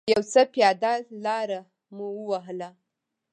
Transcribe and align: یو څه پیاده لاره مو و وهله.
یو 0.13 0.21
څه 0.31 0.41
پیاده 0.53 0.93
لاره 1.25 1.59
مو 1.95 2.07
و 2.15 2.21
وهله. 2.29 2.69